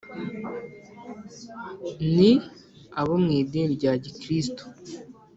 [2.17, 2.31] ni
[2.99, 4.63] abo mu idini rya gikristu